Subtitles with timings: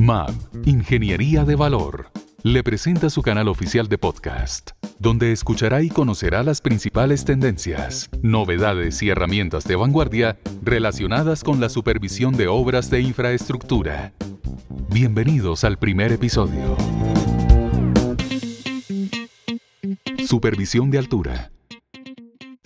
[0.00, 0.32] MAB,
[0.64, 2.08] Ingeniería de Valor,
[2.42, 9.02] le presenta su canal oficial de podcast, donde escuchará y conocerá las principales tendencias, novedades
[9.02, 14.14] y herramientas de vanguardia relacionadas con la supervisión de obras de infraestructura.
[14.88, 16.78] Bienvenidos al primer episodio.
[20.24, 21.50] Supervisión de altura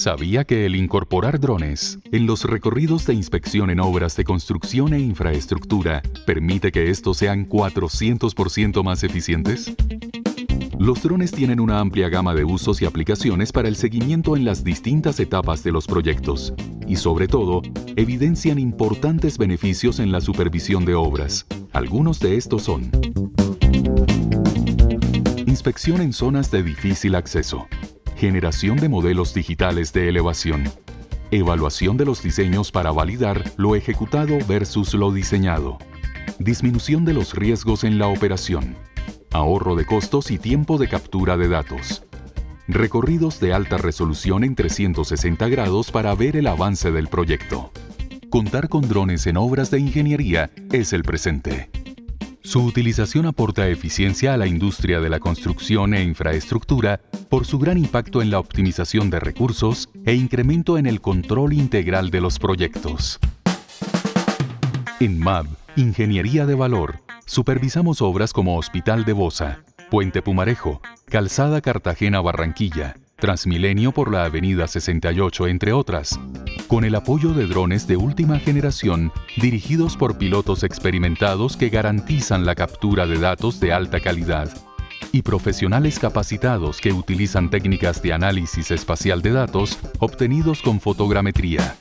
[0.00, 4.98] ¿Sabía que el incorporar drones en los recorridos de inspección en obras de construcción e
[4.98, 9.74] infraestructura permite que estos sean 400% más eficientes?
[10.78, 14.64] Los drones tienen una amplia gama de usos y aplicaciones para el seguimiento en las
[14.64, 16.54] distintas etapas de los proyectos
[16.88, 17.60] y sobre todo
[17.94, 21.46] evidencian importantes beneficios en la supervisión de obras.
[21.74, 22.90] Algunos de estos son
[25.44, 27.68] Inspección en zonas de difícil acceso
[28.20, 30.64] generación de modelos digitales de elevación,
[31.30, 35.78] evaluación de los diseños para validar lo ejecutado versus lo diseñado,
[36.38, 38.76] disminución de los riesgos en la operación,
[39.32, 42.04] ahorro de costos y tiempo de captura de datos,
[42.68, 47.72] recorridos de alta resolución en 360 grados para ver el avance del proyecto.
[48.28, 51.70] Contar con drones en obras de ingeniería es el presente.
[52.42, 57.76] Su utilización aporta eficiencia a la industria de la construcción e infraestructura por su gran
[57.76, 63.18] impacto en la optimización de recursos e incremento en el control integral de los proyectos.
[65.00, 65.46] En MAB,
[65.76, 73.92] Ingeniería de Valor, supervisamos obras como Hospital de Bosa, Puente Pumarejo, Calzada Cartagena Barranquilla, Transmilenio
[73.92, 76.18] por la Avenida 68, entre otras,
[76.70, 82.54] con el apoyo de drones de última generación dirigidos por pilotos experimentados que garantizan la
[82.54, 84.48] captura de datos de alta calidad
[85.10, 91.74] y profesionales capacitados que utilizan técnicas de análisis espacial de datos obtenidos con fotogrametría.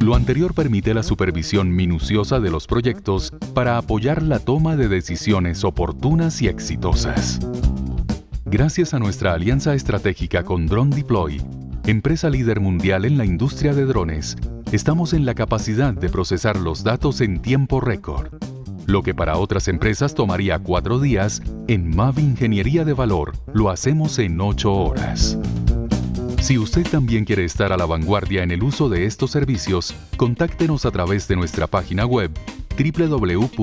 [0.00, 5.62] Lo anterior permite la supervisión minuciosa de los proyectos para apoyar la toma de decisiones
[5.62, 7.38] oportunas y exitosas.
[8.46, 11.42] Gracias a nuestra alianza estratégica con Drone Deploy,
[11.86, 14.36] empresa líder mundial en la industria de drones,
[14.72, 18.32] estamos en la capacidad de procesar los datos en tiempo récord
[18.86, 24.18] lo que para otras empresas tomaría cuatro días, en MAV Ingeniería de Valor lo hacemos
[24.18, 25.38] en ocho horas.
[26.40, 30.84] Si usted también quiere estar a la vanguardia en el uso de estos servicios, contáctenos
[30.84, 32.30] a través de nuestra página web
[32.76, 33.54] www.mab.com.co.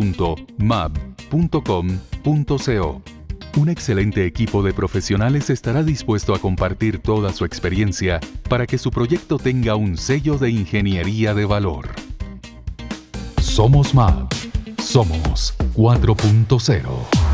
[3.57, 8.91] Un excelente equipo de profesionales estará dispuesto a compartir toda su experiencia para que su
[8.91, 11.89] proyecto tenga un sello de ingeniería de valor.
[13.41, 14.29] Somos MAB.
[14.77, 17.30] Somos 4.0.